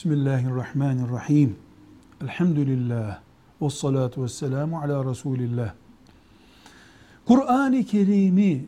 [0.00, 1.56] Bismillahirrahmanirrahim.
[2.22, 3.18] Elhamdülillah.
[3.62, 5.72] Ve salatu ve selamu ala Resulillah.
[7.24, 8.66] Kur'an-ı Kerim'i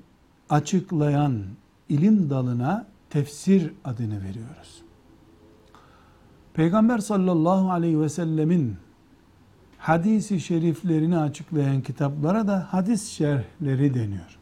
[0.51, 1.43] açıklayan
[1.89, 4.83] ilim dalına tefsir adını veriyoruz.
[6.55, 8.77] Peygamber sallallahu aleyhi ve sellemin
[9.79, 14.39] hadisi şeriflerini açıklayan kitaplara da hadis şerhleri deniyor.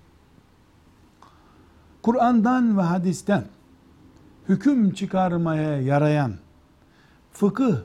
[2.03, 3.45] Kur'an'dan ve hadisten
[4.49, 6.33] hüküm çıkarmaya yarayan
[7.33, 7.77] fıkıh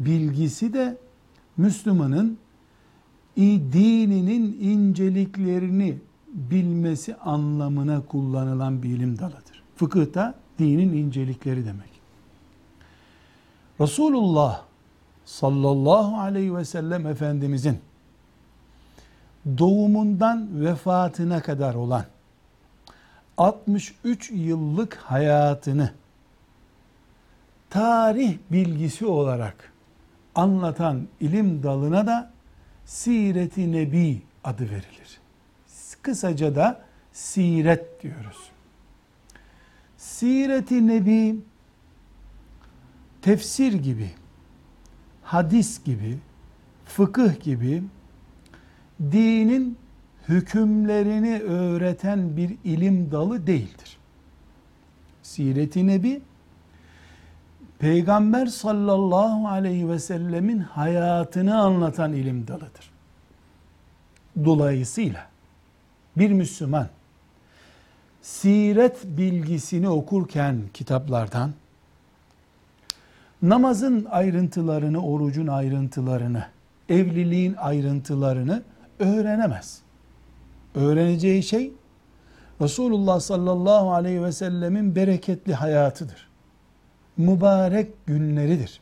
[0.00, 0.96] bilgisi de
[1.56, 2.38] Müslümanın
[3.36, 5.98] dininin inceliklerini
[6.28, 9.62] bilmesi anlamına kullanılan bir ilim dalıdır.
[9.76, 11.90] Fıkıh da dinin incelikleri demek.
[13.80, 14.62] Resulullah
[15.24, 17.78] sallallahu aleyhi ve sellem Efendimizin
[19.58, 22.04] doğumundan vefatına kadar olan
[23.36, 25.90] 63 yıllık hayatını
[27.74, 29.72] tarih bilgisi olarak
[30.34, 32.30] anlatan ilim dalına da
[32.84, 35.20] Siret-i Nebi adı verilir.
[36.02, 38.50] Kısaca da siret diyoruz.
[39.96, 41.36] Siret-i Nebi
[43.22, 44.10] tefsir gibi,
[45.22, 46.18] hadis gibi,
[46.84, 47.82] fıkıh gibi
[49.00, 49.78] dinin
[50.28, 53.98] hükümlerini öğreten bir ilim dalı değildir.
[55.22, 56.22] Siret-i Nebi
[57.78, 62.90] Peygamber sallallahu aleyhi ve sellemin hayatını anlatan ilim dalıdır.
[64.44, 65.26] Dolayısıyla
[66.16, 66.88] bir Müslüman
[68.22, 71.52] siret bilgisini okurken kitaplardan
[73.42, 76.46] namazın ayrıntılarını, orucun ayrıntılarını,
[76.88, 78.62] evliliğin ayrıntılarını
[78.98, 79.80] öğrenemez.
[80.74, 81.72] Öğreneceği şey
[82.60, 86.33] Resulullah sallallahu aleyhi ve sellemin bereketli hayatıdır.
[87.16, 88.80] Mübarek günleridir.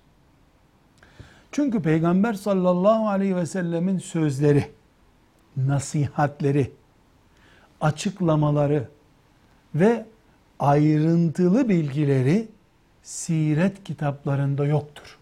[1.52, 4.70] Çünkü Peygamber sallallahu aleyhi ve sellemin sözleri,
[5.56, 6.72] nasihatleri,
[7.80, 8.88] açıklamaları
[9.74, 10.06] ve
[10.58, 12.48] ayrıntılı bilgileri
[13.02, 15.18] siret kitaplarında yoktur.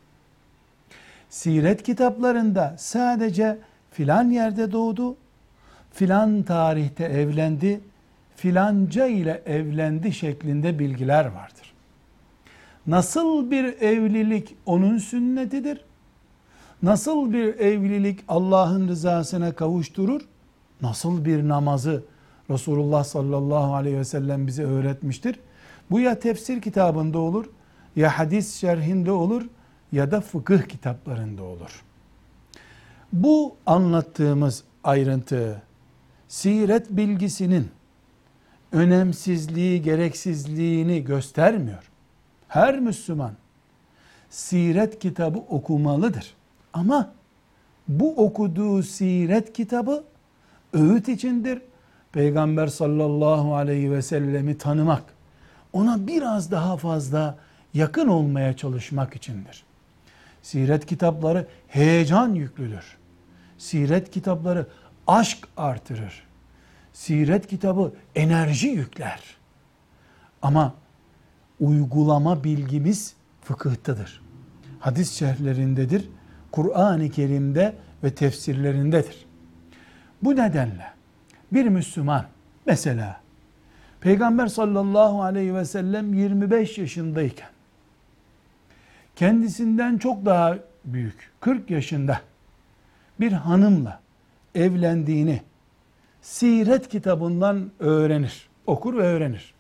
[1.31, 3.59] Siret kitaplarında sadece
[3.91, 5.17] filan yerde doğdu,
[5.93, 7.81] filan tarihte evlendi,
[8.37, 11.70] filanca ile evlendi şeklinde bilgiler vardır.
[12.87, 15.85] Nasıl bir evlilik onun sünnetidir?
[16.83, 20.21] Nasıl bir evlilik Allah'ın rızasına kavuşturur?
[20.83, 22.05] Nasıl bir namazı
[22.51, 25.41] Resulullah sallallahu aleyhi ve sellem bize öğretmiştir?
[25.91, 27.45] Bu ya tefsir kitabında olur,
[27.97, 29.43] ya hadis şerhinde olur,
[29.93, 31.83] ya da fıkıh kitaplarında olur.
[33.13, 35.63] Bu anlattığımız ayrıntı,
[36.29, 37.69] siret bilgisinin
[38.73, 41.90] önemsizliği, gereksizliğini göstermiyor.
[42.51, 43.33] Her Müslüman
[44.31, 46.35] siret kitabı okumalıdır.
[46.73, 47.13] Ama
[47.89, 50.05] bu okuduğu siret kitabı
[50.73, 51.63] öğüt içindir.
[52.13, 55.03] Peygamber sallallahu aleyhi ve sellemi tanımak,
[55.73, 57.39] ona biraz daha fazla
[57.75, 59.65] yakın olmaya çalışmak içindir.
[60.43, 62.97] Siret kitapları heyecan yüklüdür.
[63.59, 64.67] Siret kitapları
[65.07, 66.23] aşk artırır.
[66.93, 69.21] Siret kitabı enerji yükler.
[70.43, 70.75] Ama
[71.61, 74.23] uygulama bilgimiz fıkıhtadır.
[74.81, 76.09] Hadis şerhlerindedir.
[76.53, 79.27] Kur'an-ı Kerim'de ve tefsirlerindedir.
[80.23, 80.87] Bu nedenle
[81.53, 82.25] bir Müslüman
[82.67, 83.21] mesela
[84.01, 87.49] Peygamber sallallahu aleyhi ve sellem 25 yaşındayken
[89.17, 92.21] kendisinden çok daha büyük 40 yaşında
[93.21, 94.01] bir hanımla
[94.55, 95.43] evlendiğini
[96.23, 99.55] siret kitabından öğrenir, okur ve öğrenir.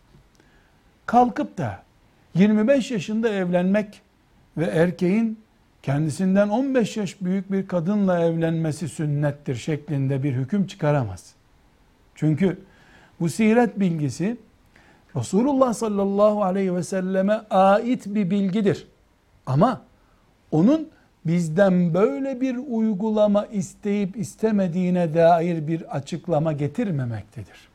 [1.06, 1.82] Kalkıp da
[2.34, 4.02] 25 yaşında evlenmek
[4.56, 5.38] ve erkeğin
[5.82, 11.34] kendisinden 15 yaş büyük bir kadınla evlenmesi sünnettir şeklinde bir hüküm çıkaramaz.
[12.14, 12.58] Çünkü
[13.20, 14.36] bu siret bilgisi
[15.16, 18.86] Resulullah sallallahu aleyhi ve selleme ait bir bilgidir.
[19.46, 19.82] Ama
[20.50, 20.88] onun
[21.26, 27.69] bizden böyle bir uygulama isteyip istemediğine dair bir açıklama getirmemektedir.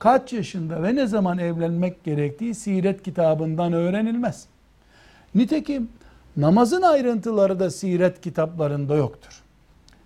[0.00, 4.46] Kaç yaşında ve ne zaman evlenmek gerektiği siret kitabından öğrenilmez.
[5.34, 5.88] Nitekim
[6.36, 9.42] namazın ayrıntıları da siret kitaplarında yoktur.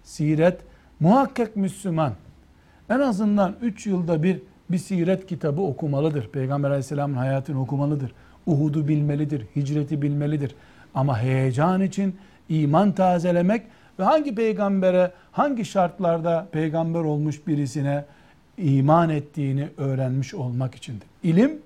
[0.03, 0.61] Siret
[1.01, 2.13] muhakkak Müslüman
[2.91, 6.29] en azından 3 yılda bir bir siret kitabı okumalıdır.
[6.29, 8.13] Peygamber aleyhisselamın hayatını okumalıdır.
[8.47, 10.55] Uhud'u bilmelidir, hicreti bilmelidir.
[10.95, 12.17] Ama heyecan için
[12.49, 13.63] iman tazelemek
[13.99, 18.05] ve hangi peygambere, hangi şartlarda peygamber olmuş birisine
[18.59, 21.07] iman ettiğini öğrenmiş olmak içindir.
[21.23, 21.59] İlim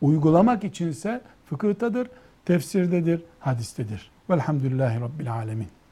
[0.00, 2.08] uygulamak içinse fıkıhtadır,
[2.44, 4.10] tefsirdedir, hadistedir.
[4.30, 5.68] Velhamdülillahi Rabbil Alemin.